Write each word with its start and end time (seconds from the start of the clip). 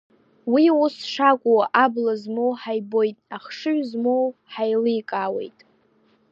Уи 0.51 0.63
ус 0.83 0.95
шакәу 1.11 1.59
абла 1.83 2.13
змоу 2.21 2.51
ҳаибоит, 2.61 3.17
ахшыҩ 3.35 3.79
змоу 3.89 4.25
ҳаиликаауеит. 4.51 5.59